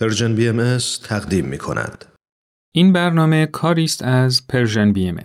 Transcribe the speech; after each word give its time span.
Persian 0.00 0.34
BMS 0.34 0.78
تقدیم 1.04 1.44
می 1.44 1.58
کند. 1.58 2.04
این 2.74 2.92
برنامه 2.92 3.46
کاری 3.46 3.84
است 3.84 4.02
از 4.02 4.46
Persian 4.46 4.92
BMS 4.92 5.18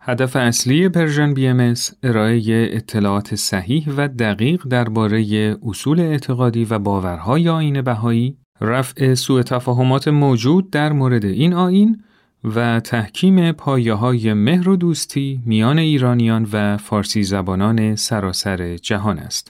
هدف 0.00 0.36
اصلی 0.36 0.88
Persian 0.88 1.34
BMS 1.34 1.74
ارائه 2.02 2.42
اطلاعات 2.72 3.34
صحیح 3.34 3.88
و 3.96 4.08
دقیق 4.08 4.62
درباره 4.62 5.56
اصول 5.62 6.00
اعتقادی 6.00 6.64
و 6.64 6.78
باورهای 6.78 7.48
آیین 7.48 7.82
بهایی، 7.82 8.36
رفع 8.60 9.14
سوء 9.14 9.42
تفاهمات 9.42 10.08
موجود 10.08 10.70
در 10.70 10.92
مورد 10.92 11.24
این 11.24 11.54
آیین 11.54 12.04
و 12.44 12.80
تحکیم 12.80 13.52
پایه 13.52 13.94
های 13.94 14.32
مهر 14.32 14.68
و 14.68 14.76
دوستی 14.76 15.42
میان 15.46 15.78
ایرانیان 15.78 16.48
و 16.52 16.76
فارسی 16.76 17.22
زبانان 17.22 17.96
سراسر 17.96 18.76
جهان 18.76 19.18
است. 19.18 19.48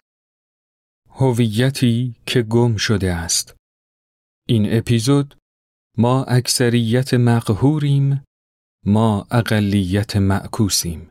هویتی 1.10 2.14
که 2.26 2.42
گم 2.42 2.76
شده 2.76 3.12
است. 3.12 3.59
این 4.50 4.78
اپیزود 4.78 5.34
ما 5.98 6.24
اکثریت 6.24 7.14
مقهوریم 7.14 8.24
ما 8.86 9.26
اقلیت 9.30 10.16
معکوسیم. 10.16 11.10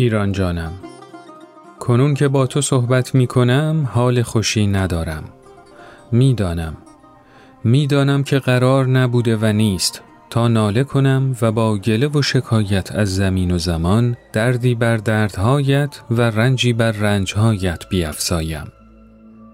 ایران 0.00 0.32
جانم. 0.32 0.72
کنون 1.80 2.14
که 2.14 2.28
با 2.28 2.46
تو 2.46 2.60
صحبت 2.60 3.14
می 3.14 3.26
کنم 3.26 3.88
حال 3.92 4.22
خوشی 4.22 4.66
ندارم. 4.66 5.24
می‌دانم. 6.12 6.76
می‌دانم 7.64 8.22
که 8.22 8.38
قرار 8.38 8.86
نبوده 8.86 9.36
و 9.36 9.44
نیست. 9.44 10.02
تا 10.30 10.48
ناله 10.48 10.84
کنم 10.84 11.36
و 11.42 11.52
با 11.52 11.76
گله 11.78 12.08
و 12.08 12.22
شکایت 12.22 12.92
از 12.92 13.14
زمین 13.14 13.50
و 13.50 13.58
زمان 13.58 14.16
دردی 14.32 14.74
بر 14.74 14.96
دردهایت 14.96 16.00
و 16.10 16.20
رنجی 16.20 16.72
بر 16.72 16.92
رنجهایت 16.92 17.88
بیافزایم. 17.90 18.72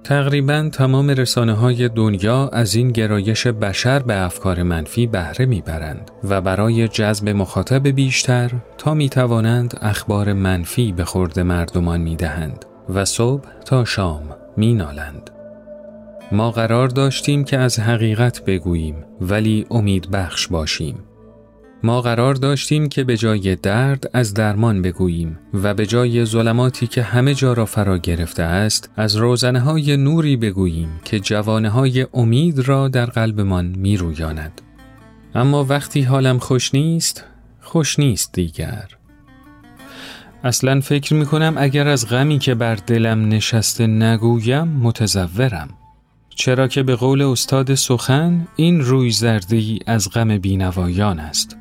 تقریبا 0.06 0.68
تمام 0.72 1.10
رسانه 1.10 1.52
های 1.52 1.88
دنیا 1.88 2.48
از 2.48 2.74
این 2.74 2.88
گرایش 2.88 3.46
بشر 3.46 3.98
به 3.98 4.16
افکار 4.16 4.62
منفی 4.62 5.06
بهره 5.06 5.46
می‌برند 5.46 6.10
و 6.24 6.40
برای 6.40 6.88
جذب 6.88 7.28
مخاطب 7.28 7.88
بیشتر 7.88 8.50
تا 8.78 8.94
می 8.94 9.08
توانند 9.08 9.78
اخبار 9.80 10.32
منفی 10.32 10.92
به 10.92 11.04
خورد 11.04 11.40
مردمان 11.40 12.00
می 12.00 12.16
دهند 12.16 12.64
و 12.88 13.04
صبح 13.04 13.44
تا 13.64 13.84
شام 13.84 14.22
می 14.56 14.74
نالند. 14.74 15.30
ما 16.32 16.50
قرار 16.50 16.88
داشتیم 16.88 17.44
که 17.44 17.58
از 17.58 17.80
حقیقت 17.80 18.44
بگوییم 18.44 19.04
ولی 19.20 19.66
امید 19.70 20.10
بخش 20.10 20.48
باشیم. 20.48 21.05
ما 21.82 22.00
قرار 22.00 22.34
داشتیم 22.34 22.88
که 22.88 23.04
به 23.04 23.16
جای 23.16 23.56
درد 23.56 24.10
از 24.12 24.34
درمان 24.34 24.82
بگوییم 24.82 25.38
و 25.54 25.74
به 25.74 25.86
جای 25.86 26.24
ظلماتی 26.24 26.86
که 26.86 27.02
همه 27.02 27.34
جا 27.34 27.52
را 27.52 27.66
فرا 27.66 27.98
گرفته 27.98 28.42
است 28.42 28.90
از 28.96 29.16
روزنه 29.16 29.60
های 29.60 29.96
نوری 29.96 30.36
بگوییم 30.36 30.88
که 31.04 31.20
جوانه 31.20 32.08
امید 32.14 32.58
را 32.58 32.88
در 32.88 33.06
قلبمان 33.06 33.66
می 33.66 33.96
رویاند. 33.96 34.60
اما 35.34 35.64
وقتی 35.64 36.02
حالم 36.02 36.38
خوش 36.38 36.74
نیست، 36.74 37.24
خوش 37.60 37.98
نیست 37.98 38.32
دیگر. 38.32 38.88
اصلا 40.44 40.80
فکر 40.80 41.14
می 41.14 41.26
کنم 41.26 41.54
اگر 41.56 41.88
از 41.88 42.08
غمی 42.08 42.38
که 42.38 42.54
بر 42.54 42.74
دلم 42.74 43.28
نشسته 43.28 43.86
نگویم 43.86 44.68
متزورم. 44.68 45.68
چرا 46.28 46.68
که 46.68 46.82
به 46.82 46.96
قول 46.96 47.22
استاد 47.22 47.74
سخن 47.74 48.48
این 48.56 48.80
روی 48.80 49.10
زردی 49.10 49.78
از 49.86 50.10
غم 50.10 50.38
بینوایان 50.38 51.18
است. 51.18 51.56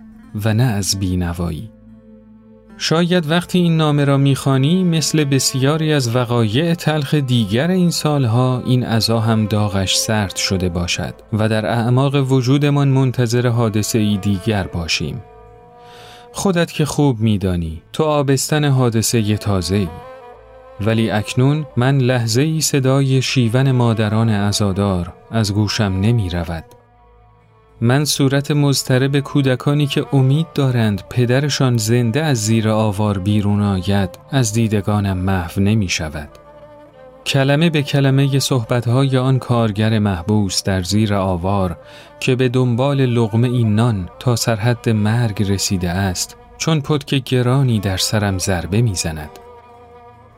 و 0.45 0.53
نه 0.53 0.63
از 0.63 0.99
بینوایی. 0.99 1.71
شاید 2.77 3.31
وقتی 3.31 3.59
این 3.59 3.77
نامه 3.77 4.05
را 4.05 4.17
می‌خوانی 4.17 4.83
مثل 4.83 5.23
بسیاری 5.23 5.93
از 5.93 6.15
وقایع 6.15 6.73
تلخ 6.73 7.13
دیگر 7.13 7.67
این 7.67 7.91
سالها 7.91 8.63
این 8.65 8.83
عذا 8.83 9.19
هم 9.19 9.45
داغش 9.45 9.97
سرد 9.97 10.35
شده 10.35 10.69
باشد 10.69 11.13
و 11.33 11.49
در 11.49 11.65
اعماق 11.65 12.31
وجودمان 12.31 12.87
منتظر 12.87 13.47
حادثه 13.47 13.99
ای 13.99 14.17
دیگر 14.17 14.63
باشیم. 14.67 15.23
خودت 16.31 16.71
که 16.71 16.85
خوب 16.85 17.19
میدانی 17.19 17.81
تو 17.93 18.03
آبستن 18.03 18.65
حادثه 18.65 19.37
تازه 19.37 19.75
ای. 19.75 19.87
ولی 20.81 21.09
اکنون 21.09 21.65
من 21.77 21.97
لحظه 21.97 22.41
ای 22.41 22.61
صدای 22.61 23.21
شیون 23.21 23.71
مادران 23.71 24.29
ازادار 24.29 25.13
از 25.31 25.53
گوشم 25.53 25.83
نمی 25.83 26.29
رود 26.29 26.63
من 27.81 28.05
صورت 28.05 28.51
مضطرب 28.51 29.19
کودکانی 29.19 29.87
که 29.87 30.05
امید 30.13 30.47
دارند 30.55 31.03
پدرشان 31.09 31.77
زنده 31.77 32.23
از 32.23 32.37
زیر 32.37 32.69
آوار 32.69 33.19
بیرون 33.19 33.61
آید 33.61 34.09
از 34.31 34.53
دیدگانم 34.53 35.17
محو 35.17 35.61
نمی 35.61 35.89
شود. 35.89 36.29
کلمه 37.25 37.69
به 37.69 37.83
کلمه 37.83 38.39
صحبتهای 38.39 39.17
آن 39.17 39.39
کارگر 39.39 39.99
محبوس 39.99 40.63
در 40.63 40.83
زیر 40.83 41.13
آوار 41.13 41.77
که 42.19 42.35
به 42.35 42.49
دنبال 42.49 43.05
لغمه 43.05 43.47
این 43.47 43.75
نان 43.75 44.09
تا 44.19 44.35
سرحد 44.35 44.89
مرگ 44.89 45.51
رسیده 45.51 45.89
است 45.89 46.37
چون 46.57 46.81
پتک 46.81 47.23
گرانی 47.23 47.79
در 47.79 47.97
سرم 47.97 48.37
ضربه 48.37 48.81
می‌زند. 48.81 49.29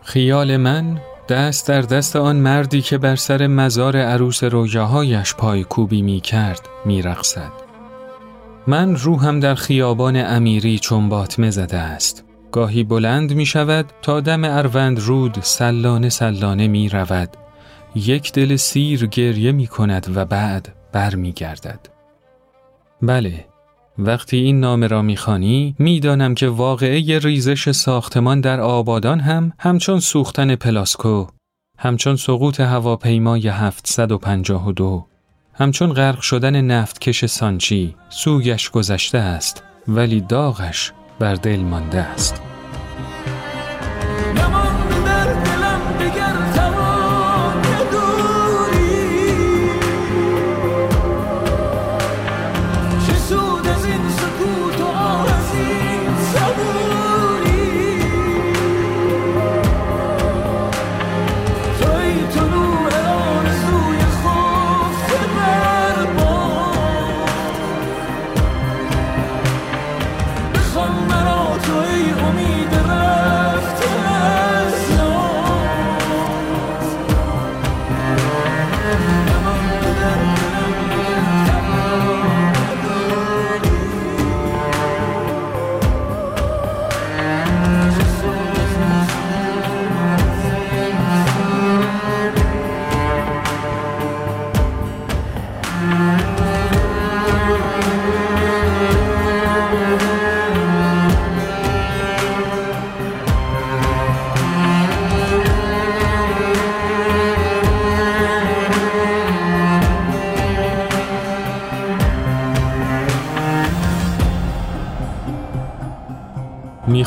خیال 0.02 0.58
من 0.58 1.02
دست 1.30 1.68
در 1.68 1.82
دست 1.82 2.16
آن 2.16 2.36
مردی 2.36 2.82
که 2.82 2.98
بر 2.98 3.16
سر 3.16 3.48
مزار 3.48 3.98
عروس 3.98 4.44
رویاهایش 4.44 5.36
پای 5.36 5.64
کوبی 5.64 6.02
می 6.02 6.22
کرد 6.22 6.62
می 6.86 7.02
رقصد. 7.02 7.52
من 8.68 8.96
روحم 8.96 9.40
در 9.40 9.56
خیابان 9.56 10.16
امیری 10.16 10.80
چون 10.80 11.10
باطمه 11.10 11.50
زده 11.50 11.78
است. 11.78 12.24
گاهی 12.52 12.84
بلند 12.84 13.34
می 13.34 13.46
شود 13.46 13.86
تا 14.02 14.20
دم 14.20 14.44
اروند 14.44 15.00
رود 15.00 15.38
سلانه 15.42 16.10
سلانه 16.10 16.68
می 16.68 16.90
رود. 16.90 17.38
یک 17.96 18.32
دل 18.32 18.56
سیر 18.56 19.08
گریه 19.08 19.52
می 19.52 19.68
کند 19.68 20.18
و 20.18 20.26
بعد 20.26 20.76
بر 20.92 21.16
می 21.16 21.32
گردد. 21.32 21.80
بله 23.02 23.46
وقتی 24.00 24.38
این 24.38 24.60
نامه 24.60 24.88
را 24.88 25.02
می‌خوانی 25.02 25.76
می‌دانم 25.80 26.36
که 26.36 26.48
واقعه 26.48 27.20
ریزش 27.20 27.72
ساختمان 27.72 28.42
در 28.42 28.60
آبادان 28.60 29.20
هم 29.20 29.54
همچون 29.60 30.00
سوختن 30.00 30.56
پلاسکو 30.56 31.28
همچون 31.80 32.16
سقوط 32.16 32.60
هواپیمای 32.60 33.48
752 33.48 35.06
همچون 35.54 35.94
غرق 35.94 36.22
شدن 36.22 36.62
نفتکش 36.62 37.26
سانچی 37.26 37.96
سوگش 38.10 38.70
گذشته 38.70 39.18
است 39.18 39.64
ولی 39.88 40.22
داغش 40.22 40.92
بر 41.20 41.36
دل 41.36 41.60
مانده 41.60 42.02
است. 42.02 42.42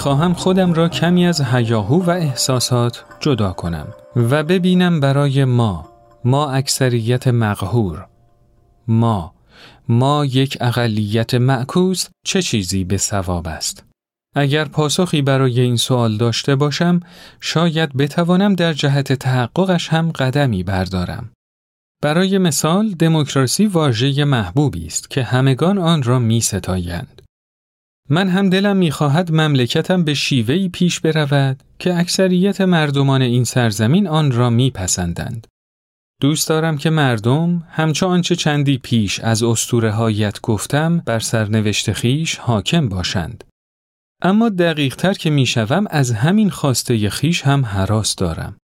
می‌خواهم 0.00 0.35
خودم 0.35 0.73
را 0.73 0.88
کمی 0.88 1.26
از 1.26 1.41
هیاهو 1.41 2.05
و 2.05 2.11
احساسات 2.11 3.05
جدا 3.20 3.52
کنم 3.52 3.87
و 4.17 4.43
ببینم 4.43 5.00
برای 5.00 5.44
ما 5.44 5.88
ما 6.25 6.50
اکثریت 6.50 7.29
مقهور 7.29 8.06
ما 8.88 9.35
ما 9.88 10.25
یک 10.25 10.58
اقلیت 10.61 11.35
معکوس 11.35 12.08
چه 12.25 12.43
چیزی 12.43 12.85
به 12.85 12.97
ثواب 12.97 13.49
است 13.49 13.85
اگر 14.35 14.64
پاسخی 14.64 15.23
برای 15.23 15.61
این 15.61 15.76
سوال 15.76 16.17
داشته 16.17 16.56
باشم 16.56 17.00
شاید 17.41 17.97
بتوانم 17.97 18.55
در 18.55 18.73
جهت 18.73 19.12
تحققش 19.12 19.88
هم 19.88 20.11
قدمی 20.11 20.62
بردارم 20.62 21.31
برای 22.02 22.38
مثال 22.38 22.91
دموکراسی 22.91 23.67
واژه 23.67 24.25
محبوبی 24.25 24.87
است 24.87 25.11
که 25.11 25.23
همگان 25.23 25.79
آن 25.79 26.02
را 26.02 26.19
می 26.19 26.41
ستایند. 26.41 27.19
من 28.12 28.29
هم 28.29 28.51
دلم 28.51 28.77
می‌خواهد 28.77 29.33
مملکتم 29.33 30.05
به 30.05 30.15
شیوهی 30.15 30.69
پیش 30.69 31.01
برود 31.01 31.62
که 31.79 31.99
اکثریت 31.99 32.61
مردمان 32.61 33.23
این 33.23 33.45
سرزمین 33.45 34.09
آن 34.09 34.33
را 34.33 34.51
میپسندند. 34.51 35.47
دوست 36.21 36.49
دارم 36.49 36.79
که 36.79 36.91
مردم 36.91 37.67
همچه 37.71 38.07
آنچه 38.07 38.37
چندی 38.37 38.79
پیش 38.79 39.21
از 39.21 39.43
استوره 39.43 39.91
هایت 39.91 40.41
گفتم 40.41 40.99
بر 40.99 41.19
سرنوشت 41.19 41.93
خیش 41.93 42.37
حاکم 42.37 42.89
باشند. 42.89 43.45
اما 44.23 44.49
دقیق 44.49 44.97
تر 44.97 45.12
که 45.12 45.31
می‌شوم 45.31 45.87
از 45.91 46.11
همین 46.11 46.51
خواسته 46.51 47.11
خیش 47.11 47.43
هم 47.43 47.65
حراس 47.65 48.17
دارم. 48.17 48.57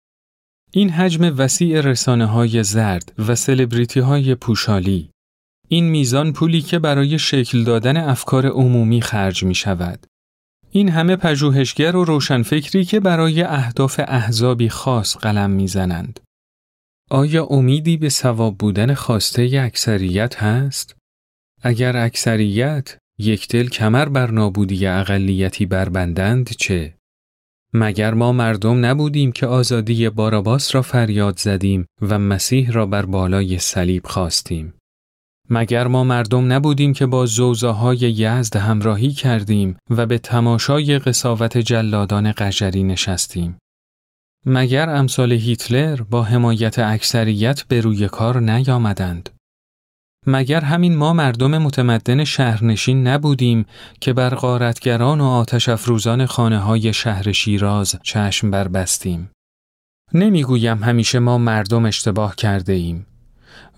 این 0.72 0.90
حجم 0.90 1.34
وسیع 1.38 1.82
رسانه 1.82 2.26
های 2.26 2.64
زرد 2.64 3.14
و 3.28 3.36
سلبریتی 3.36 4.00
های 4.00 4.36
پوشالی 4.36 5.10
این 5.68 5.90
میزان 5.90 6.34
پولی 6.34 6.62
که 6.62 6.80
برای 6.80 7.20
شکل 7.20 7.64
دادن 7.64 7.98
افکار 7.98 8.48
عمومی 8.48 9.02
خرج 9.02 9.44
می 9.44 9.56
شود. 9.56 10.06
این 10.70 10.90
همه 10.90 11.16
پژوهشگر 11.16 11.96
و 11.96 12.06
روشنفکری 12.06 12.86
که 12.86 13.00
برای 13.00 13.42
اهداف 13.42 14.02
احزابی 14.08 14.70
خاص 14.70 15.18
قلم 15.18 15.50
می‌زنند. 15.50 16.20
آیا 17.10 17.46
امیدی 17.46 17.98
به 17.98 18.10
ثواب 18.10 18.58
بودن 18.58 18.94
خواسته 18.94 19.62
اکثریت 19.62 20.44
هست؟ 20.44 20.96
اگر 21.62 21.98
اکثریت 21.98 22.98
یک 23.20 23.48
دل 23.48 23.68
کمر 23.68 24.10
بر 24.10 24.32
نابودی 24.32 24.88
اقلیتی 24.88 25.66
بربندند 25.66 26.50
چه؟ 26.50 26.96
مگر 27.74 28.14
ما 28.14 28.32
مردم 28.32 28.86
نبودیم 28.86 29.32
که 29.32 29.48
آزادی 29.48 30.10
باراباس 30.10 30.76
را 30.76 30.82
فریاد 30.82 31.40
زدیم 31.40 31.86
و 32.02 32.20
مسیح 32.20 32.72
را 32.72 32.86
بر 32.86 33.06
بالای 33.06 33.60
صلیب 33.60 34.08
خواستیم؟ 34.08 34.74
مگر 35.50 35.88
ما 35.88 36.04
مردم 36.04 36.54
نبودیم 36.54 36.94
که 36.94 37.06
با 37.06 37.26
زوزاهای 37.26 37.98
یزد 37.98 38.56
همراهی 38.56 39.12
کردیم 39.12 39.78
و 39.90 40.06
به 40.06 40.18
تماشای 40.18 41.00
قصاوت 41.00 41.58
جلادان 41.58 42.32
قجری 42.32 42.84
نشستیم؟ 42.84 43.58
مگر 44.46 44.90
امثال 44.90 45.32
هیتلر 45.32 46.02
با 46.02 46.24
حمایت 46.24 46.80
اکثریت 46.80 47.64
به 47.64 47.82
روی 47.82 48.08
کار 48.08 48.40
نیامدند؟ 48.40 49.30
مگر 50.28 50.62
همین 50.62 50.96
ما 50.96 51.14
مردم 51.14 51.58
متمدن 51.58 52.24
شهرنشین 52.24 53.08
نبودیم 53.08 53.66
که 54.02 54.14
بر 54.14 54.36
غارتگران 54.36 55.22
و 55.22 55.26
آتش 55.26 55.70
افروزان 55.70 56.26
خانه 56.26 56.60
های 56.60 56.94
شهر 56.94 57.32
شیراز 57.32 57.96
چشم 58.04 58.52
بربستیم؟ 58.52 59.32
نمی‌گویم 60.14 60.84
همیشه 60.84 61.20
ما 61.20 61.38
مردم 61.38 61.86
اشتباه 61.86 62.36
کرده 62.36 62.74
ایم. 62.74 63.06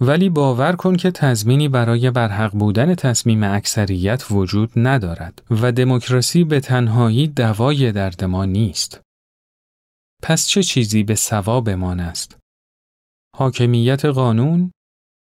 ولی 0.01 0.29
باور 0.29 0.75
کن 0.75 0.95
که 0.95 1.11
تضمینی 1.11 1.67
برای 1.67 2.11
برحق 2.11 2.51
بودن 2.51 2.95
تصمیم 2.95 3.44
اکثریت 3.44 4.25
وجود 4.31 4.71
ندارد 4.75 5.44
و 5.51 5.71
دموکراسی 5.71 6.44
به 6.44 6.59
تنهایی 6.59 7.27
دوای 7.27 7.91
درد 7.91 8.23
ما 8.23 8.45
نیست. 8.45 9.01
پس 10.23 10.47
چه 10.47 10.63
چیزی 10.63 11.03
به 11.03 11.15
ثوابمان 11.15 11.99
است؟ 11.99 12.38
حاکمیت 13.35 14.05
قانون؟ 14.05 14.71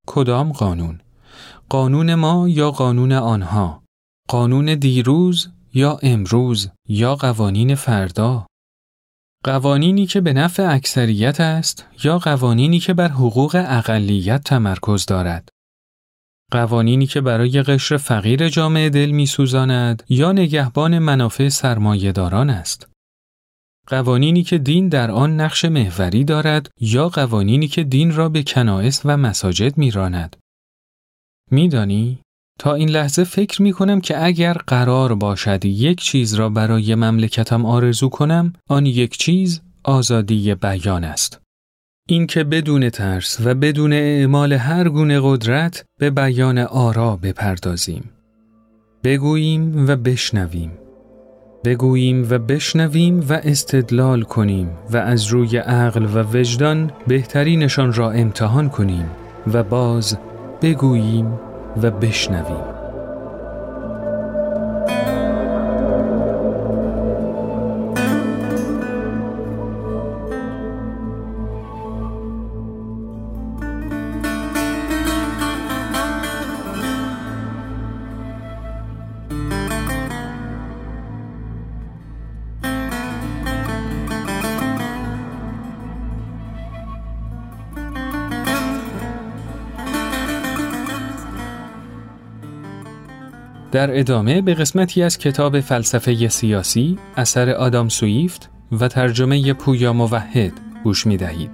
کدام 0.07 0.51
قانون؟ 0.51 1.01
قانون 1.69 2.15
ما 2.15 2.49
یا 2.49 2.71
قانون 2.71 3.11
آنها؟ 3.11 3.83
قانون 4.29 4.75
دیروز 4.75 5.49
یا 5.73 5.99
امروز 6.03 6.69
یا 6.87 7.15
قوانین 7.15 7.75
فردا؟ 7.75 8.47
قوانینی 9.45 10.05
که 10.05 10.21
به 10.21 10.33
نفع 10.33 10.73
اکثریت 10.73 11.39
است 11.39 11.87
یا 12.03 12.19
قوانینی 12.19 12.79
که 12.79 12.93
بر 12.93 13.07
حقوق 13.07 13.65
اقلیت 13.67 14.43
تمرکز 14.43 15.05
دارد؟ 15.05 15.49
قوانینی 16.51 17.07
که 17.07 17.21
برای 17.21 17.63
قشر 17.63 17.97
فقیر 17.97 18.49
جامعه 18.49 18.89
دل 18.89 19.11
میسوزاند 19.11 20.03
یا 20.09 20.31
نگهبان 20.31 20.99
منافع 20.99 21.49
سرمایهداران 21.49 22.49
است؟ 22.49 22.89
قوانینی 23.87 24.43
که 24.43 24.57
دین 24.57 24.89
در 24.89 25.11
آن 25.11 25.41
نقش 25.41 25.65
محوری 25.65 26.23
دارد 26.23 26.69
یا 26.79 27.09
قوانینی 27.09 27.67
که 27.67 27.83
دین 27.83 28.15
را 28.15 28.29
به 28.29 28.43
کنائس 28.43 29.01
و 29.05 29.17
مساجد 29.17 29.77
میراند؟ 29.77 30.35
میدانی 31.51 32.19
تا 32.59 32.73
این 32.73 32.89
لحظه 32.89 33.23
فکر 33.23 33.61
می 33.61 33.73
کنم 33.73 34.01
که 34.01 34.25
اگر 34.25 34.53
قرار 34.53 35.15
باشد 35.15 35.65
یک 35.65 36.01
چیز 36.01 36.33
را 36.33 36.49
برای 36.49 36.95
مملکتم 36.95 37.65
آرزو 37.65 38.09
کنم 38.09 38.53
آن 38.69 38.85
یک 38.85 39.17
چیز 39.17 39.61
آزادی 39.83 40.55
بیان 40.55 41.03
است. 41.03 41.41
اینکه 42.09 42.43
بدون 42.43 42.89
ترس 42.89 43.37
و 43.45 43.53
بدون 43.53 43.93
اعمال 43.93 44.53
هر 44.53 44.89
گونه 44.89 45.19
قدرت 45.23 45.85
به 45.99 46.09
بیان 46.09 46.57
آرا 46.57 47.15
بپردازیم. 47.15 48.09
بگوییم 49.03 49.87
و 49.87 49.95
بشنویم. 49.95 50.71
بگوییم 51.65 52.27
و 52.29 52.37
بشنویم 52.37 53.19
و 53.29 53.33
استدلال 53.43 54.21
کنیم 54.21 54.69
و 54.91 54.97
از 54.97 55.27
روی 55.27 55.57
عقل 55.57 56.05
و 56.05 56.23
وجدان 56.33 56.91
بهترینشان 57.07 57.93
را 57.93 58.11
امتحان 58.11 58.69
کنیم 58.69 59.09
و 59.53 59.63
باز 59.63 60.17
بگوییم 60.61 61.39
و 61.83 61.91
بشنویم. 61.91 62.74
در 93.75 93.99
ادامه 93.99 94.41
به 94.41 94.53
قسمتی 94.53 95.03
از 95.03 95.17
کتاب 95.17 95.59
فلسفه 95.59 96.27
سیاسی 96.27 96.97
اثر 97.17 97.49
آدام 97.49 97.89
سویفت 97.89 98.49
و 98.79 98.87
ترجمه 98.87 99.53
پویا 99.53 99.93
موحد 99.93 100.51
گوش 100.83 101.07
می 101.07 101.17
دهید. 101.17 101.51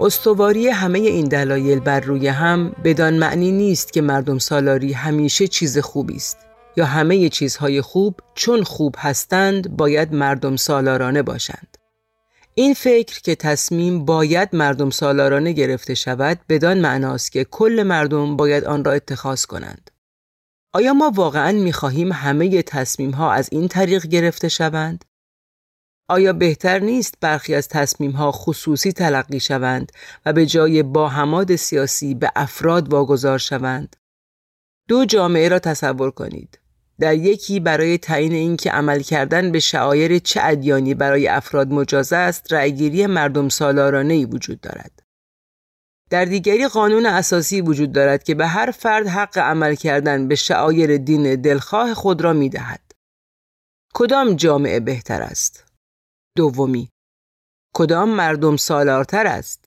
استواری 0.00 0.68
همه 0.68 0.98
این 0.98 1.28
دلایل 1.28 1.80
بر 1.80 2.00
روی 2.00 2.28
هم 2.28 2.72
بدان 2.84 3.14
معنی 3.14 3.52
نیست 3.52 3.92
که 3.92 4.02
مردم 4.02 4.38
سالاری 4.38 4.92
همیشه 4.92 5.48
چیز 5.48 5.78
خوبی 5.78 6.16
است 6.16 6.38
یا 6.76 6.86
همه 6.86 7.28
چیزهای 7.28 7.80
خوب 7.80 8.20
چون 8.34 8.62
خوب 8.62 8.94
هستند 8.98 9.76
باید 9.76 10.14
مردم 10.14 10.56
سالارانه 10.56 11.22
باشند. 11.22 11.79
این 12.60 12.74
فکر 12.74 13.20
که 13.20 13.34
تصمیم 13.34 14.04
باید 14.04 14.48
مردم 14.52 14.90
سالارانه 14.90 15.52
گرفته 15.52 15.94
شود 15.94 16.40
بدان 16.48 16.80
معناست 16.80 17.32
که 17.32 17.44
کل 17.44 17.82
مردم 17.86 18.36
باید 18.36 18.64
آن 18.64 18.84
را 18.84 18.92
اتخاذ 18.92 19.44
کنند. 19.44 19.90
آیا 20.74 20.92
ما 20.92 21.12
واقعا 21.14 21.52
می 21.52 21.72
خواهیم 21.72 22.12
همه 22.12 22.62
تصمیم 22.62 23.10
ها 23.10 23.32
از 23.32 23.48
این 23.52 23.68
طریق 23.68 24.06
گرفته 24.06 24.48
شوند؟ 24.48 25.04
آیا 26.08 26.32
بهتر 26.32 26.78
نیست 26.78 27.14
برخی 27.20 27.54
از 27.54 27.68
تصمیم 27.68 28.10
ها 28.10 28.32
خصوصی 28.32 28.92
تلقی 28.92 29.40
شوند 29.40 29.92
و 30.26 30.32
به 30.32 30.46
جای 30.46 30.82
با 30.82 31.08
هماد 31.08 31.56
سیاسی 31.56 32.14
به 32.14 32.32
افراد 32.36 32.92
واگذار 32.92 33.38
شوند؟ 33.38 33.96
دو 34.88 35.04
جامعه 35.04 35.48
را 35.48 35.58
تصور 35.58 36.10
کنید. 36.10 36.59
در 37.00 37.14
یکی 37.14 37.60
برای 37.60 37.98
تعیین 37.98 38.32
اینکه 38.32 38.70
عمل 38.70 39.00
کردن 39.00 39.52
به 39.52 39.60
شعایر 39.60 40.18
چه 40.18 40.40
ادیانی 40.42 40.94
برای 40.94 41.28
افراد 41.28 41.68
مجاز 41.68 42.12
است 42.12 42.52
رأیگیری 42.52 43.06
مردم 43.06 43.48
سالارانه 43.48 44.14
ای 44.14 44.24
وجود 44.24 44.60
دارد 44.60 45.02
در 46.10 46.24
دیگری 46.24 46.68
قانون 46.68 47.06
اساسی 47.06 47.60
وجود 47.60 47.92
دارد 47.92 48.22
که 48.22 48.34
به 48.34 48.46
هر 48.46 48.70
فرد 48.70 49.06
حق 49.06 49.38
عمل 49.38 49.74
کردن 49.74 50.28
به 50.28 50.34
شعایر 50.34 50.96
دین 50.96 51.40
دلخواه 51.40 51.94
خود 51.94 52.20
را 52.22 52.32
می 52.32 52.48
دهد. 52.48 52.92
کدام 53.94 54.34
جامعه 54.34 54.80
بهتر 54.80 55.22
است؟ 55.22 55.64
دومی 56.36 56.90
کدام 57.74 58.08
مردم 58.08 58.56
سالارتر 58.56 59.26
است؟ 59.26 59.64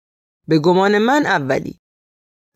به 0.47 0.59
گمان 0.59 0.97
من 0.97 1.25
اولی 1.25 1.79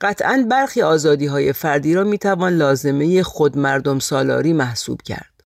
قطعا 0.01 0.45
برخی 0.51 0.81
آزادی 0.81 1.25
های 1.25 1.53
فردی 1.53 1.93
را 1.93 2.03
می 2.03 2.17
توان 2.17 2.53
لازمه 2.53 3.23
خود 3.23 3.57
مردم 3.57 3.99
سالاری 3.99 4.53
محسوب 4.53 5.01
کرد. 5.01 5.43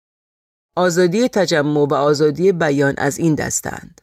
آزادی 0.76 1.28
تجمع 1.28 1.86
و 1.86 1.94
آزادی 1.94 2.52
بیان 2.52 2.94
از 2.98 3.18
این 3.18 3.34
دستند. 3.34 4.00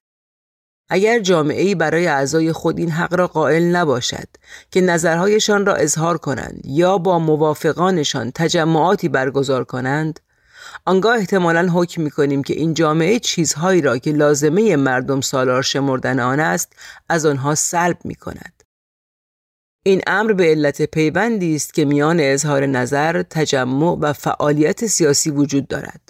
اگر 0.89 1.19
جامعه 1.19 1.75
برای 1.75 2.07
اعضای 2.07 2.51
خود 2.51 2.79
این 2.79 2.91
حق 2.91 3.13
را 3.13 3.27
قائل 3.27 3.63
نباشد 3.63 4.27
که 4.71 4.81
نظرهایشان 4.81 5.65
را 5.65 5.75
اظهار 5.75 6.17
کنند 6.17 6.61
یا 6.63 6.97
با 6.97 7.19
موافقانشان 7.19 8.31
تجمعاتی 8.35 9.09
برگزار 9.09 9.63
کنند 9.63 10.19
آنگاه 10.85 11.17
احتمالا 11.17 11.69
حکم 11.73 12.01
می 12.01 12.11
کنیم 12.11 12.43
که 12.43 12.53
این 12.53 12.73
جامعه 12.73 13.19
چیزهایی 13.19 13.81
را 13.81 13.97
که 13.97 14.11
لازمه 14.11 14.75
مردم 14.75 15.21
سالار 15.21 15.61
شمردن 15.61 16.19
آن 16.19 16.39
است 16.39 16.73
از 17.09 17.25
آنها 17.25 17.55
سلب 17.55 17.97
می 18.03 18.15
کند. 18.15 18.54
این 19.87 20.01
امر 20.07 20.33
به 20.33 20.43
علت 20.43 20.81
پیوندی 20.81 21.55
است 21.55 21.73
که 21.73 21.85
میان 21.85 22.19
اظهار 22.19 22.65
نظر، 22.65 23.23
تجمع 23.23 23.97
و 24.01 24.13
فعالیت 24.13 24.85
سیاسی 24.85 25.29
وجود 25.29 25.67
دارد. 25.67 26.05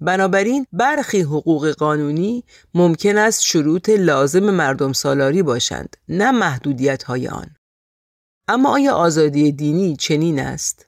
بنابراین 0.00 0.66
برخی 0.72 1.20
حقوق 1.20 1.70
قانونی 1.70 2.44
ممکن 2.74 3.18
است 3.18 3.42
شروط 3.42 3.88
لازم 3.88 4.50
مردم 4.50 4.92
سالاری 4.92 5.42
باشند 5.42 5.96
نه 6.08 6.30
محدودیت 6.30 7.02
های 7.02 7.28
آن 7.28 7.46
اما 8.48 8.72
آیا 8.72 8.94
آزادی 8.94 9.52
دینی 9.52 9.96
چنین 9.96 10.40
است 10.40 10.86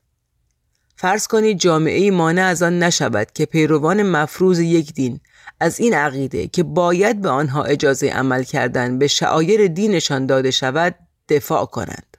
فرض 0.96 1.26
کنید 1.26 1.58
جامعه 1.58 2.10
مانع 2.10 2.42
از 2.42 2.62
آن 2.62 2.78
نشود 2.78 3.30
که 3.34 3.46
پیروان 3.46 4.02
مفروض 4.02 4.58
یک 4.58 4.92
دین 4.94 5.20
از 5.60 5.80
این 5.80 5.94
عقیده 5.94 6.46
که 6.46 6.62
باید 6.62 7.20
به 7.20 7.28
آنها 7.28 7.64
اجازه 7.64 8.08
عمل 8.08 8.42
کردن 8.42 8.98
به 8.98 9.06
شعایر 9.06 9.66
دینشان 9.66 10.26
داده 10.26 10.50
شود 10.50 10.94
دفاع 11.28 11.64
کنند 11.66 12.16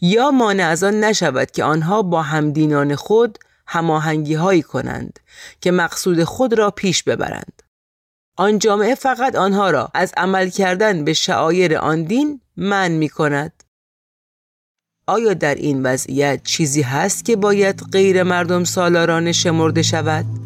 یا 0.00 0.30
مانع 0.30 0.64
از 0.64 0.84
آن 0.84 1.04
نشود 1.04 1.50
که 1.50 1.64
آنها 1.64 2.02
با 2.02 2.22
همدینان 2.22 2.94
خود 2.94 3.38
هماهنگی 3.66 4.34
هایی 4.34 4.62
کنند 4.62 5.20
که 5.60 5.70
مقصود 5.70 6.24
خود 6.24 6.58
را 6.58 6.70
پیش 6.70 7.02
ببرند. 7.02 7.62
آن 8.36 8.58
جامعه 8.58 8.94
فقط 8.94 9.36
آنها 9.36 9.70
را 9.70 9.90
از 9.94 10.12
عمل 10.16 10.48
کردن 10.48 11.04
به 11.04 11.12
شعایر 11.12 11.76
آن 11.76 12.02
دین 12.02 12.40
من 12.56 12.92
می 12.92 13.08
کند. 13.08 13.62
آیا 15.06 15.34
در 15.34 15.54
این 15.54 15.82
وضعیت 15.82 16.42
چیزی 16.42 16.82
هست 16.82 17.24
که 17.24 17.36
باید 17.36 17.82
غیر 17.92 18.22
مردم 18.22 18.64
سالارانه 18.64 19.32
شمرده 19.32 19.82
شود؟ 19.82 20.45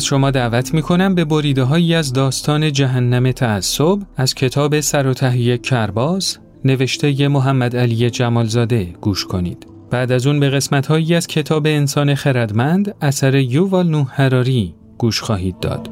از 0.00 0.06
شما 0.06 0.30
دعوت 0.30 0.74
می 0.74 0.82
کنم 0.82 1.14
به 1.14 1.24
بریده 1.24 1.62
هایی 1.62 1.94
از 1.94 2.12
داستان 2.12 2.72
جهنم 2.72 3.32
تعصب 3.32 3.98
از 4.16 4.34
کتاب 4.34 4.80
سر 4.80 5.06
و 5.06 5.14
تهیه 5.14 5.58
کرباز 5.58 6.38
نوشته 6.64 7.28
محمد 7.28 7.76
علی 7.76 8.10
جمالزاده 8.10 8.84
گوش 9.00 9.24
کنید. 9.24 9.66
بعد 9.90 10.12
از 10.12 10.26
اون 10.26 10.40
به 10.40 10.50
قسمت 10.50 10.86
هایی 10.86 11.14
از 11.14 11.26
کتاب 11.26 11.66
انسان 11.66 12.14
خردمند 12.14 12.94
اثر 13.00 13.34
یووال 13.34 13.88
نوح 13.88 14.22
هراری 14.22 14.74
گوش 14.98 15.20
خواهید 15.20 15.60
داد. 15.60 15.90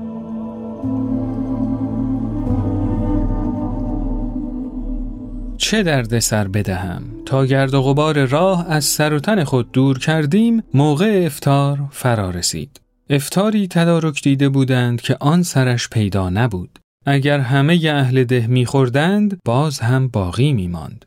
چه 5.59 5.83
درد 5.83 6.19
سر 6.19 6.49
بدهم 6.49 7.03
تا 7.27 7.47
گرد 7.47 7.75
و 7.75 7.83
غبار 7.83 8.25
راه 8.25 8.67
از 8.69 8.85
سر 8.85 9.13
و 9.13 9.19
تن 9.21 9.45
خود 9.45 9.73
دور 9.73 9.99
کردیم 9.99 10.63
موقع 10.75 11.23
افتار 11.27 11.79
فرا 11.91 12.31
رسید 12.31 12.88
افتاری 13.11 13.69
تدارک 13.69 14.23
دیده 14.23 14.49
بودند 14.49 15.01
که 15.01 15.17
آن 15.21 15.43
سرش 15.43 15.89
پیدا 15.89 16.31
نبود. 16.31 16.79
اگر 17.07 17.41
همه 17.41 17.81
اهل 17.93 18.25
ده 18.25 18.47
میخوردند 18.47 19.39
باز 19.45 19.81
هم 19.81 20.09
باقی 20.09 20.53
میماند. 20.53 21.05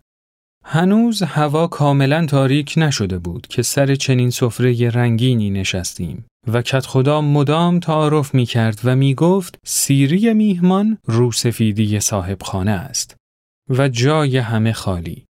هنوز 0.65 1.23
هوا 1.23 1.67
کاملا 1.67 2.25
تاریک 2.25 2.73
نشده 2.77 3.19
بود 3.19 3.47
که 3.47 3.61
سر 3.61 3.95
چنین 3.95 4.29
سفره 4.29 4.89
رنگینی 4.89 5.49
نشستیم 5.49 6.25
و 6.47 6.61
کت 6.61 6.85
خدا 6.85 7.21
مدام 7.21 7.79
تعارف 7.79 8.33
می 8.33 8.45
کرد 8.45 8.81
و 8.83 8.95
می 8.95 9.15
گفت 9.15 9.59
سیری 9.65 10.33
میهمان 10.33 10.97
روسفیدی 11.05 11.99
صاحب 11.99 12.43
خانه 12.43 12.71
است 12.71 13.15
و 13.69 13.89
جای 13.89 14.37
همه 14.37 14.73
خالی. 14.73 15.25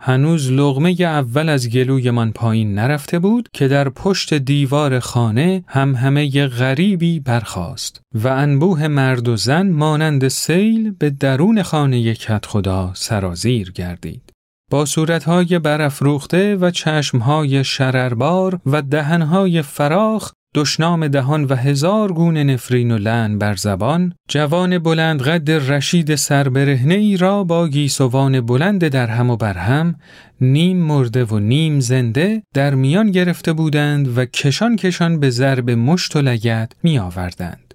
هنوز 0.00 0.50
لغمه 0.50 0.96
اول 1.00 1.48
از 1.48 1.68
گلویمان 1.68 2.32
پایین 2.32 2.74
نرفته 2.74 3.18
بود 3.18 3.48
که 3.52 3.68
در 3.68 3.88
پشت 3.88 4.34
دیوار 4.34 4.98
خانه 4.98 5.64
هم 5.66 5.94
همه 5.94 6.46
غریبی 6.46 7.20
برخاست 7.20 8.00
و 8.14 8.28
انبوه 8.28 8.88
مرد 8.88 9.28
و 9.28 9.36
زن 9.36 9.68
مانند 9.68 10.28
سیل 10.28 10.90
به 10.90 11.10
درون 11.10 11.62
خانه 11.62 12.14
کت 12.14 12.46
خدا 12.46 12.90
سرازیر 12.94 13.72
گردید. 13.72 14.32
با 14.70 14.84
صورتهای 14.84 15.58
برافروخته 15.58 16.56
و 16.56 16.70
چشمهای 16.70 17.64
شرربار 17.64 18.60
و 18.66 18.82
دهنهای 18.82 19.62
فراخ 19.62 20.32
دشنام 20.58 21.08
دهان 21.08 21.44
و 21.44 21.54
هزار 21.54 22.12
گونه 22.12 22.44
نفرین 22.44 22.90
و 22.90 22.98
لعن 22.98 23.38
بر 23.38 23.54
زبان 23.54 24.14
جوان 24.28 24.78
بلند 24.78 25.22
قد 25.22 25.50
رشید 25.50 26.14
سربرهنه 26.14 26.94
ای 26.94 27.16
را 27.16 27.44
با 27.44 27.68
گیسوان 27.68 28.40
بلند 28.40 28.88
در 28.88 29.06
هم 29.06 29.30
و 29.30 29.36
بر 29.36 29.58
هم 29.58 29.96
نیم 30.40 30.76
مرده 30.76 31.24
و 31.24 31.38
نیم 31.38 31.80
زنده 31.80 32.42
در 32.54 32.74
میان 32.74 33.10
گرفته 33.10 33.52
بودند 33.52 34.18
و 34.18 34.24
کشان 34.24 34.76
کشان 34.76 35.20
به 35.20 35.30
ضرب 35.30 35.70
مشت 35.70 36.16
و 36.16 36.20
لگت 36.20 36.72
می 36.82 36.98
آوردند 36.98 37.74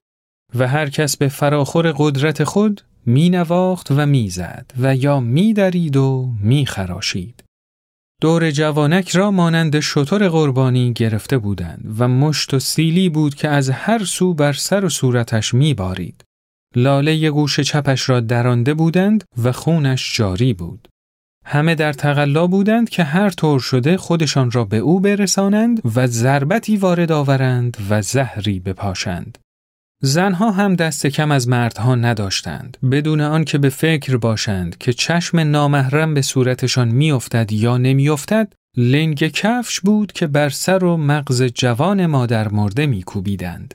و 0.55 0.67
هر 0.67 0.89
کس 0.89 1.17
به 1.17 1.27
فراخور 1.27 1.93
قدرت 1.97 2.43
خود 2.43 2.81
می 3.05 3.29
نواخت 3.29 3.91
و 3.91 4.05
می 4.05 4.29
زد 4.29 4.71
و 4.79 4.95
یا 4.95 5.19
می 5.19 5.53
درید 5.53 5.97
و 5.97 6.29
می 6.41 6.65
خراشید. 6.65 7.42
دور 8.23 8.51
جوانک 8.51 9.09
را 9.09 9.31
مانند 9.31 9.79
شطور 9.79 10.29
قربانی 10.29 10.93
گرفته 10.93 11.37
بودند 11.37 11.95
و 11.97 12.07
مشت 12.07 12.53
و 12.53 12.59
سیلی 12.59 13.09
بود 13.09 13.35
که 13.35 13.49
از 13.49 13.69
هر 13.69 14.03
سو 14.03 14.33
بر 14.33 14.53
سر 14.53 14.85
و 14.85 14.89
صورتش 14.89 15.53
می 15.53 15.73
بارید. 15.73 16.23
لاله 16.75 17.31
گوش 17.31 17.59
چپش 17.59 18.09
را 18.09 18.19
درانده 18.19 18.73
بودند 18.73 19.23
و 19.43 19.51
خونش 19.51 20.17
جاری 20.17 20.53
بود. 20.53 20.87
همه 21.45 21.75
در 21.75 21.93
تقلا 21.93 22.47
بودند 22.47 22.89
که 22.89 23.03
هر 23.03 23.29
طور 23.29 23.59
شده 23.59 23.97
خودشان 23.97 24.51
را 24.51 24.65
به 24.65 24.77
او 24.77 24.99
برسانند 24.99 25.81
و 25.95 26.07
ضربتی 26.07 26.77
وارد 26.77 27.11
آورند 27.11 27.77
و 27.89 28.01
زهری 28.01 28.59
بپاشند. 28.59 29.37
زنها 30.05 30.51
هم 30.51 30.75
دست 30.75 31.07
کم 31.07 31.31
از 31.31 31.47
مردها 31.47 31.95
نداشتند 31.95 32.77
بدون 32.91 33.21
آنکه 33.21 33.57
به 33.57 33.69
فکر 33.69 34.17
باشند 34.17 34.77
که 34.77 34.93
چشم 34.93 35.39
نامحرم 35.39 36.13
به 36.13 36.21
صورتشان 36.21 36.87
میافتد 36.87 37.51
یا 37.51 37.77
نمیافتد 37.77 38.53
لنگ 38.77 39.27
کفش 39.27 39.79
بود 39.79 40.11
که 40.11 40.27
بر 40.27 40.49
سر 40.49 40.83
و 40.83 40.97
مغز 40.97 41.43
جوان 41.43 42.05
مادر 42.05 42.47
مرده 42.47 42.85
میکوبیدند. 42.85 43.73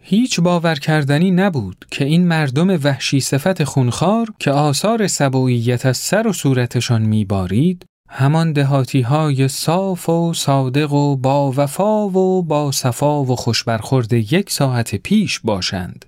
هیچ 0.00 0.40
باور 0.40 0.74
کردنی 0.74 1.30
نبود 1.30 1.84
که 1.90 2.04
این 2.04 2.26
مردم 2.26 2.68
وحشی 2.68 3.20
صفت 3.20 3.64
خونخوار 3.64 4.28
که 4.38 4.50
آثار 4.50 5.06
سبوییت 5.06 5.86
از 5.86 5.96
سر 5.96 6.26
و 6.26 6.32
صورتشان 6.32 7.02
میبارید 7.02 7.86
همان 8.08 8.52
دهاتی 8.52 9.00
های 9.00 9.48
صاف 9.48 10.08
و 10.08 10.34
صادق 10.34 10.92
و 10.92 11.16
با 11.16 11.52
وفا 11.56 12.08
و 12.08 12.42
با 12.42 12.72
صفا 12.72 13.22
و 13.22 13.36
خوشبرخورد 13.36 14.12
یک 14.12 14.50
ساعت 14.50 14.94
پیش 14.94 15.40
باشند. 15.40 16.04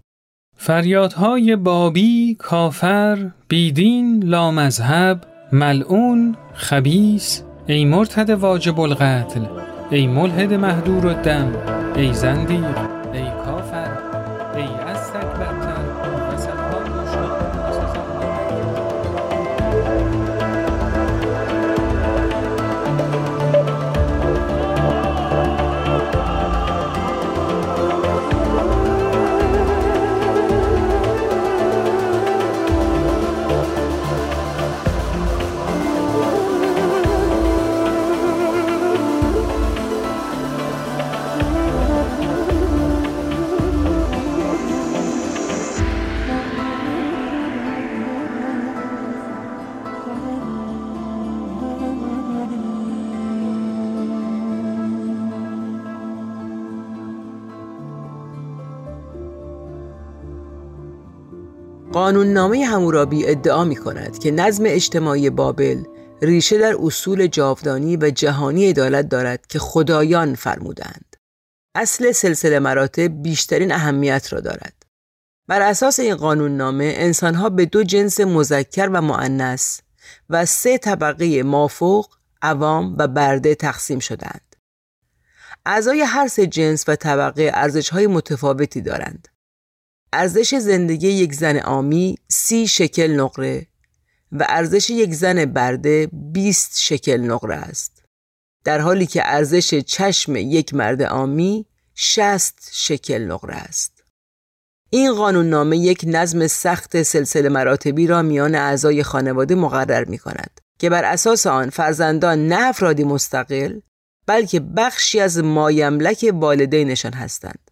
فریادهای 0.56 1.56
بابی، 1.56 2.36
کافر، 2.38 3.30
بیدین، 3.48 4.24
لامذهب، 4.24 5.24
ملعون، 5.52 6.36
خبیس، 6.54 7.42
ای 7.66 7.84
مرتد 7.84 8.30
واجب 8.30 8.80
القتل، 8.80 9.44
ای 9.90 10.06
ملحد 10.06 10.54
مهدور 10.54 11.06
و 11.06 11.12
دم، 11.12 11.52
ای 11.96 12.12
زندیق، 12.12 12.97
قانوننامه 62.08 62.64
همورابی 62.64 63.26
ادعا 63.26 63.64
می 63.64 63.76
کند 63.76 64.18
که 64.18 64.30
نظم 64.30 64.64
اجتماعی 64.66 65.30
بابل 65.30 65.84
ریشه 66.22 66.58
در 66.58 66.76
اصول 66.80 67.26
جاودانی 67.26 67.96
و 67.96 68.10
جهانی 68.10 68.68
عدالت 68.68 69.08
دارد 69.08 69.46
که 69.46 69.58
خدایان 69.58 70.34
فرمودند. 70.34 71.16
اصل 71.74 72.12
سلسله 72.12 72.58
مراتب 72.58 73.22
بیشترین 73.22 73.72
اهمیت 73.72 74.32
را 74.32 74.40
دارد. 74.40 74.74
بر 75.48 75.62
اساس 75.62 76.00
این 76.00 76.14
قانوننامه 76.14 76.92
انسانها 76.96 77.48
به 77.48 77.66
دو 77.66 77.82
جنس 77.82 78.20
مذکر 78.20 78.88
و 78.92 79.02
معنس 79.02 79.80
و 80.30 80.46
سه 80.46 80.78
طبقه 80.78 81.42
مافوق، 81.42 82.06
عوام 82.42 82.96
و 82.98 83.08
برده 83.08 83.54
تقسیم 83.54 83.98
شدند. 83.98 84.56
اعضای 85.66 86.00
هر 86.00 86.28
سه 86.28 86.46
جنس 86.46 86.84
و 86.88 86.96
طبقه 86.96 87.50
ارزش‌های 87.54 88.06
متفاوتی 88.06 88.80
دارند. 88.80 89.28
ارزش 90.12 90.54
زندگی 90.54 91.08
یک 91.08 91.34
زن 91.34 91.58
آمی 91.58 92.18
سی 92.28 92.68
شکل 92.68 93.10
نقره 93.10 93.66
و 94.32 94.46
ارزش 94.48 94.90
یک 94.90 95.14
زن 95.14 95.44
برده 95.44 96.08
20 96.12 96.80
شکل 96.80 97.20
نقره 97.20 97.54
است. 97.54 98.02
در 98.64 98.78
حالی 98.78 99.06
که 99.06 99.22
ارزش 99.24 99.74
چشم 99.74 100.36
یک 100.36 100.74
مرد 100.74 101.02
آمی 101.02 101.66
60 101.94 102.68
شکل 102.72 103.22
نقره 103.22 103.54
است. 103.54 104.04
این 104.90 105.14
قانون 105.14 105.50
نامه 105.50 105.78
یک 105.78 106.04
نظم 106.06 106.46
سخت 106.46 107.02
سلسله 107.02 107.48
مراتبی 107.48 108.06
را 108.06 108.22
میان 108.22 108.54
اعضای 108.54 109.02
خانواده 109.02 109.54
مقرر 109.54 110.04
می 110.04 110.18
کند 110.18 110.60
که 110.78 110.90
بر 110.90 111.04
اساس 111.04 111.46
آن 111.46 111.70
فرزندان 111.70 112.48
نه 112.48 112.68
افرادی 112.68 113.04
مستقل 113.04 113.80
بلکه 114.26 114.60
بخشی 114.60 115.20
از 115.20 115.38
مایملک 115.38 116.30
والدینشان 116.34 117.12
هستند. 117.12 117.67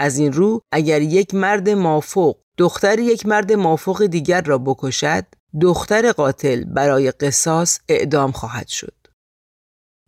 از 0.00 0.18
این 0.18 0.32
رو 0.32 0.60
اگر 0.72 1.02
یک 1.02 1.34
مرد 1.34 1.68
مافوق 1.68 2.36
دختر 2.58 2.98
یک 2.98 3.26
مرد 3.26 3.52
مافوق 3.52 4.06
دیگر 4.06 4.40
را 4.40 4.58
بکشد 4.58 5.24
دختر 5.60 6.12
قاتل 6.12 6.64
برای 6.64 7.10
قصاص 7.10 7.78
اعدام 7.88 8.32
خواهد 8.32 8.68
شد. 8.68 8.94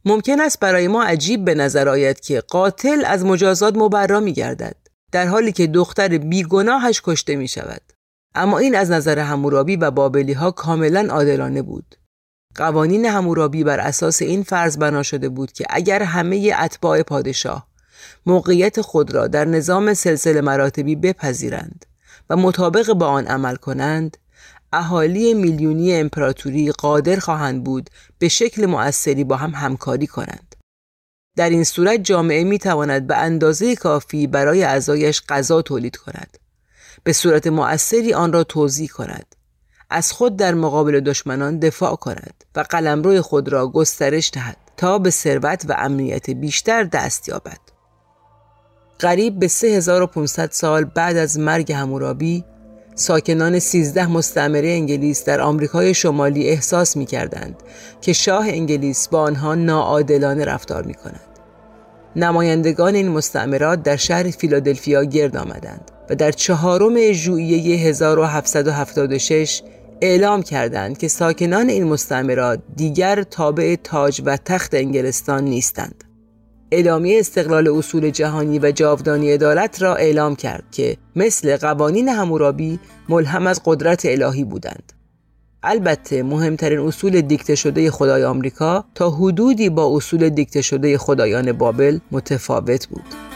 ممکن 0.05 0.41
است 0.41 0.61
برای 0.61 0.89
ما 0.89 1.05
عجیب 1.05 1.45
به 1.45 1.55
نظر 1.55 1.89
آید 1.89 2.21
که 2.21 2.41
قاتل 2.41 3.05
از 3.05 3.25
مجازات 3.25 3.77
مبرا 3.77 4.21
می 4.21 4.33
گردد 4.33 4.77
در 5.13 5.27
حالی 5.27 5.53
که 5.53 5.67
دختر 5.67 6.19
بیگناهش 6.19 7.03
کشته 7.05 7.37
می 7.37 7.49
شود. 7.49 7.83
اما 8.35 8.59
این 8.59 8.75
از 8.75 8.91
نظر 8.91 9.19
همورابی 9.19 9.77
و 9.77 9.91
بابلی 9.91 10.33
ها 10.33 10.51
کاملا 10.51 11.07
عادلانه 11.11 11.63
بود. 11.63 11.97
قوانین 12.55 13.05
همورابی 13.05 13.65
بر 13.65 13.81
اساس 13.81 14.23
این 14.23 14.43
فرض 14.43 14.79
بنا 14.79 15.03
شده 15.03 15.29
بود 15.29 15.53
که 15.53 15.65
اگر 15.71 16.03
همه 16.03 16.55
اتباع 16.59 17.03
پادشاه 17.03 17.72
موقعیت 18.27 18.81
خود 18.81 19.15
را 19.15 19.27
در 19.27 19.45
نظام 19.45 19.95
سلسله 19.95 20.41
مراتبی 20.41 20.97
بپذیرند 20.97 21.87
و 22.31 22.37
مطابق 22.37 22.93
با 22.93 23.07
آن 23.07 23.27
عمل 23.27 23.57
کنند 23.57 24.17
اهالی 24.73 25.35
میلیونی 25.35 25.95
امپراتوری 25.95 26.73
قادر 26.73 27.19
خواهند 27.19 27.65
بود 27.65 27.91
به 28.19 28.29
شکل 28.29 28.67
مؤثری 28.67 29.25
با 29.25 29.37
هم 29.37 29.51
همکاری 29.51 30.07
کنند. 30.07 30.57
در 31.37 31.51
این 31.51 31.65
صورت 31.65 32.05
جامعه 32.05 32.45
می 32.45 32.59
تواند 32.59 33.07
به 33.07 33.17
اندازه 33.17 33.77
کافی 33.77 34.27
برای 34.27 34.63
اعضایش 34.63 35.23
غذا 35.29 35.63
تولید 35.63 35.97
کند. 35.97 36.39
به 37.05 37.13
صورت 37.13 37.47
مؤثری 37.47 38.15
آن 38.15 38.33
را 38.33 38.45
توضیح 38.45 38.89
کند. 38.89 39.35
از 39.91 40.13
خود 40.13 40.37
در 40.37 40.55
مقابل 40.55 41.01
دشمنان 41.01 41.59
دفاع 41.59 41.97
کند 41.97 42.45
و 42.57 42.61
قلمرو 42.61 43.23
خود 43.23 43.49
را 43.49 43.69
گسترش 43.69 44.31
دهد 44.35 44.57
تا 44.77 44.99
به 44.99 45.11
ثروت 45.11 45.65
و 45.69 45.75
امنیت 45.79 46.31
بیشتر 46.31 46.85
دست 46.85 47.29
یابد. 47.29 47.59
قریب 49.03 49.39
به 49.39 49.49
3500 49.49 50.51
سال 50.51 50.85
بعد 50.85 51.17
از 51.17 51.39
مرگ 51.39 51.73
همورابی 51.73 52.45
ساکنان 52.95 53.59
13 53.59 54.07
مستعمره 54.07 54.69
انگلیس 54.69 55.25
در 55.25 55.41
آمریکای 55.41 55.95
شمالی 55.95 56.49
احساس 56.49 56.97
می 56.97 57.07
کردند 57.07 57.63
که 58.01 58.13
شاه 58.13 58.49
انگلیس 58.49 59.09
با 59.09 59.21
آنها 59.21 59.55
ناعادلانه 59.55 60.45
رفتار 60.45 60.83
می 60.83 60.95
کند. 60.95 61.21
نمایندگان 62.17 62.95
این 62.95 63.09
مستعمرات 63.09 63.83
در 63.83 63.97
شهر 63.97 64.31
فیلادلفیا 64.31 65.05
گرد 65.05 65.37
آمدند 65.37 65.91
و 66.11 66.15
در 66.15 66.33
چهارم 66.33 67.13
ژوئیه 67.13 67.79
1776 67.89 69.63
اعلام 70.01 70.43
کردند 70.43 70.99
که 70.99 71.09
ساکنان 71.09 71.69
این 71.69 71.85
مستعمرات 71.85 72.61
دیگر 72.77 73.23
تابع 73.23 73.77
تاج 73.85 74.23
و 74.25 74.37
تخت 74.37 74.75
انگلستان 74.75 75.45
نیستند. 75.45 76.05
اعلامیه 76.73 77.21
استقلال 77.21 77.69
اصول 77.69 78.11
جهانی 78.11 78.59
و 78.59 78.71
جاودانی 78.71 79.33
عدالت 79.33 79.83
را 79.83 79.97
اعلام 79.97 80.37
کرد 80.37 80.65
که 80.73 80.97
مثل 81.17 81.57
قوانین 81.57 82.09
همورابی 82.09 82.79
ملهم 83.09 83.47
از 83.47 83.61
قدرت 83.65 84.07
الهی 84.07 84.45
بودند. 84.45 84.93
البته 85.63 86.23
مهمترین 86.23 86.79
اصول 86.79 87.21
دیکته 87.21 87.55
شده 87.55 87.91
خدای 87.91 88.25
آمریکا 88.25 88.85
تا 88.95 89.11
حدودی 89.11 89.71
با 89.71 89.97
اصول 89.97 90.29
دیکته 90.29 90.63
شده 90.63 90.99
خدایان 90.99 91.53
بابل 91.53 91.99
متفاوت 92.11 92.87
بود. 92.87 93.32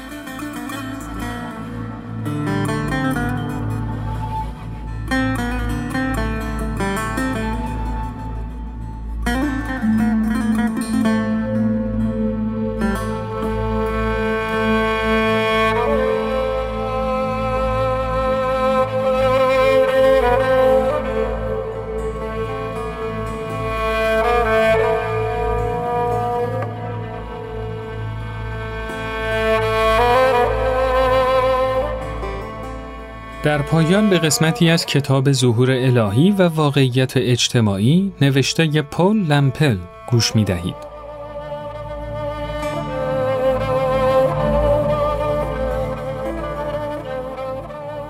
در 33.46 33.62
پایان 33.62 34.10
به 34.10 34.18
قسمتی 34.18 34.70
از 34.70 34.86
کتاب 34.86 35.32
ظهور 35.32 35.70
الهی 35.70 36.30
و 36.30 36.48
واقعیت 36.48 37.12
اجتماعی 37.16 38.12
نوشته 38.20 38.82
پول 38.82 39.16
لمپل 39.16 39.78
گوش 40.10 40.36
می 40.36 40.44
دهید. 40.44 40.74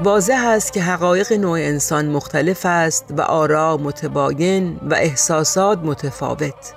واضح 0.04 0.44
است 0.46 0.72
که 0.72 0.82
حقایق 0.82 1.32
نوع 1.32 1.58
انسان 1.58 2.08
مختلف 2.08 2.66
است 2.66 3.14
و 3.16 3.20
آرا 3.20 3.76
متباین 3.76 4.80
و 4.90 4.94
احساسات 4.94 5.78
متفاوت 5.78 6.74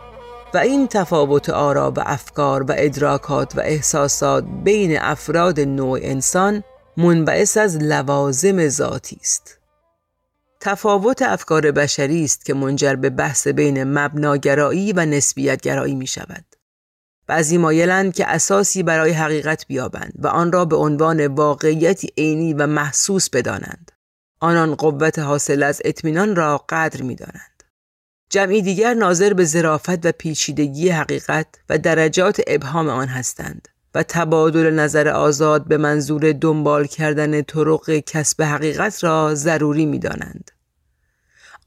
و 0.54 0.58
این 0.58 0.88
تفاوت 0.88 1.50
آرا 1.50 1.94
و 1.98 2.00
افکار 2.06 2.64
و 2.64 2.74
ادراکات 2.78 3.58
و 3.58 3.60
احساسات 3.60 4.44
بین 4.64 5.00
افراد 5.02 5.60
نوع 5.60 6.00
انسان 6.02 6.64
منبعث 7.00 7.58
از 7.58 7.78
لوازم 7.78 8.68
ذاتی 8.68 9.18
است. 9.22 9.58
تفاوت 10.60 11.22
افکار 11.22 11.72
بشری 11.72 12.24
است 12.24 12.46
که 12.46 12.54
منجر 12.54 12.96
به 12.96 13.10
بحث 13.10 13.48
بین 13.48 13.84
مبناگرایی 13.84 14.94
و 14.94 15.06
نسبیتگرایی 15.06 15.96
می 15.96 16.08
شود. 16.08 16.46
بعضی 17.28 17.58
مایلند 17.58 18.14
که 18.14 18.28
اساسی 18.28 18.84
برای 18.84 19.12
حقیقت 19.12 19.68
بیابند 19.68 20.14
و 20.20 20.28
آن 20.28 20.52
را 20.52 20.66
به 20.66 20.76
عنوان 20.76 21.28
واقعیتی 21.28 22.14
عینی 22.18 22.54
و 22.54 22.68
محسوس 22.68 23.30
بدانند. 23.30 23.92
آنان 24.40 24.76
قوت 24.76 25.20
حاصل 25.20 25.64
از 25.64 25.82
اطمینان 25.86 26.36
را 26.36 26.66
قدر 26.70 27.02
می 27.02 27.16
دانند. 27.16 27.64
جمعی 28.30 28.62
دیگر 28.62 28.94
ناظر 28.94 29.34
به 29.34 29.46
ظرافت 29.46 30.06
و 30.06 30.12
پیچیدگی 30.12 30.90
حقیقت 30.90 31.48
و 31.70 31.78
درجات 31.78 32.42
ابهام 32.48 32.90
آن 32.90 33.08
هستند 33.08 33.68
و 33.96 34.04
تبادل 34.04 34.74
نظر 34.74 35.08
آزاد 35.08 35.68
به 35.68 35.78
منظور 35.78 36.32
دنبال 36.32 36.86
کردن 36.86 37.42
طرق 37.42 37.98
کسب 38.06 38.44
حقیقت 38.44 39.04
را 39.04 39.36
ضروری 39.36 39.86
می 39.86 40.00
دانند. 40.00 40.52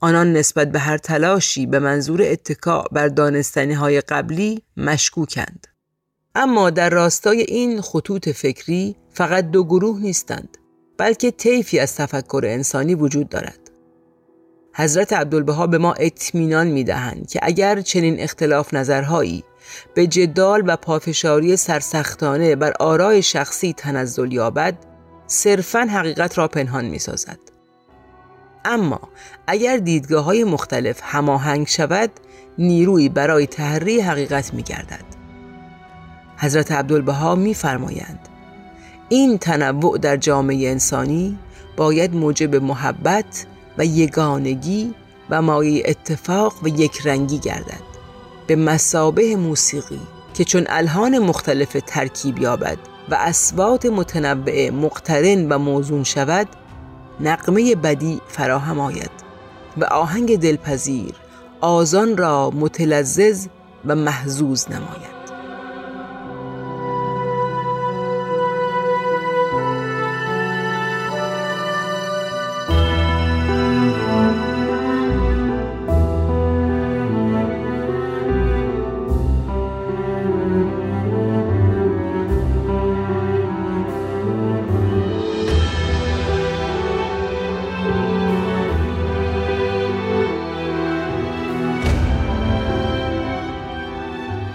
آنان 0.01 0.33
نسبت 0.33 0.73
به 0.73 0.79
هر 0.79 0.99
تلاشی 0.99 1.67
به 1.67 1.79
منظور 1.79 2.23
اتکاع 2.23 2.89
بر 2.93 3.09
دانستنی 3.09 3.73
های 3.73 4.01
قبلی 4.01 4.63
مشکوکند. 4.77 5.67
اما 6.35 6.71
در 6.71 6.91
راستای 6.91 7.41
این 7.41 7.81
خطوط 7.81 8.29
فکری 8.29 8.97
فقط 9.11 9.51
دو 9.51 9.65
گروه 9.65 10.01
نیستند 10.01 10.59
بلکه 10.99 11.31
طیفی 11.31 11.79
از 11.79 11.97
تفکر 11.97 12.43
انسانی 12.47 12.95
وجود 12.95 13.29
دارد. 13.29 13.59
حضرت 14.75 15.13
عبدالبها 15.13 15.67
به 15.67 15.79
ما 15.79 15.93
اطمینان 15.93 16.67
می 16.67 16.85
دهند 16.85 17.29
که 17.29 17.41
اگر 17.43 17.81
چنین 17.81 18.21
اختلاف 18.21 18.75
نظرهایی 18.75 19.45
به 19.95 20.07
جدال 20.07 20.63
و 20.67 20.77
پافشاری 20.77 21.57
سرسختانه 21.57 22.57
بر 22.57 22.73
آرای 22.81 23.23
شخصی 23.23 23.73
تنزل 23.73 24.33
یابد 24.33 24.75
صرفا 25.27 25.81
حقیقت 25.81 26.39
را 26.39 26.49
پنهان 26.49 26.85
می 26.85 26.99
سازد. 26.99 27.39
اما 28.65 29.01
اگر 29.47 29.77
دیدگاه 29.77 30.25
های 30.25 30.45
مختلف 30.45 31.01
هماهنگ 31.03 31.67
شود 31.67 32.11
نیروی 32.59 33.09
برای 33.09 33.47
تحری 33.47 34.01
حقیقت 34.01 34.55
می 34.55 34.63
گردد. 34.63 35.05
حضرت 36.37 36.73
عبدالبها 36.73 37.35
می 37.35 37.55
فرمایند 37.55 38.29
این 39.09 39.39
تنوع 39.39 39.99
در 39.99 40.17
جامعه 40.17 40.71
انسانی 40.71 41.39
باید 41.77 42.15
موجب 42.15 42.57
محبت 42.57 43.47
و 43.79 43.85
یگانگی 43.85 44.95
و 45.31 45.43
مایه 45.43 45.83
اتفاق 45.87 46.55
و 46.63 46.69
یک 46.69 47.01
رنگی 47.05 47.39
گردد 47.39 47.92
به 48.47 48.57
مسابه 48.57 49.37
موسیقی 49.37 50.01
که 50.35 50.45
چون 50.45 50.67
الهان 50.69 51.19
مختلف 51.19 51.77
ترکیب 51.87 52.39
یابد 52.39 52.79
و 53.11 53.15
اسوات 53.15 53.87
متنوع 53.87 54.71
مقترن 54.71 55.49
و 55.49 55.59
موزون 55.59 56.05
شود 56.05 56.49
نقمه 57.21 57.75
بدی 57.75 58.21
فراهم 58.29 58.81
آید 58.81 59.11
و 59.77 59.85
آهنگ 59.85 60.39
دلپذیر 60.39 61.15
آزان 61.61 62.17
را 62.17 62.51
متلذذ 62.51 63.47
و 63.87 63.95
محزوز 63.95 64.71
نماید. 64.71 65.12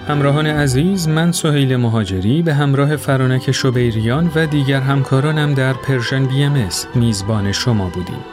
همراهان 0.08 0.48
عزیز 0.48 1.08
من 1.08 1.32
سهیل 1.32 1.76
مهاجری 1.76 2.42
به 2.42 2.54
همراه 2.54 2.96
فرانک 2.96 3.52
شبیریان 3.52 4.32
و 4.36 4.46
دیگر 4.46 4.80
همکارانم 4.80 5.54
در 5.54 5.74
Persian 5.74 6.26
BMS 6.26 6.70
میزبان 6.96 7.52
شما 7.52 7.90
بودیم. 7.90 8.26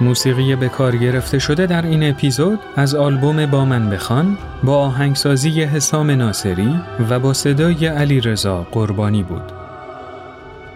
موسیقی 0.00 0.56
به 0.56 0.68
کار 0.68 0.96
گرفته 0.96 1.38
شده 1.38 1.66
در 1.66 1.86
این 1.86 2.10
اپیزود 2.10 2.58
از 2.76 2.94
آلبوم 2.94 3.46
با 3.46 3.64
من 3.64 3.90
بخوان 3.90 4.38
با 4.64 4.76
آهنگسازی 4.76 5.62
حسام 5.62 6.10
ناصری 6.10 6.80
و 7.10 7.18
با 7.18 7.32
صدای 7.32 7.86
علیرضا 7.86 8.66
قربانی 8.70 9.22
بود. 9.22 9.52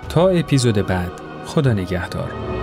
تا 0.08 0.28
اپیزود 0.28 0.86
بعد 0.86 1.12
خدا 1.46 1.72
نگهدار. 1.72 2.55